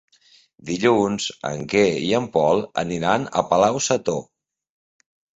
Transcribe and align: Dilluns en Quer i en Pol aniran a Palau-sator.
Dilluns 0.67 1.25
en 1.49 1.59
Quer 1.73 1.83
i 2.05 2.07
en 2.19 2.25
Pol 2.37 2.63
aniran 2.83 3.27
a 3.41 3.43
Palau-sator. 3.51 4.17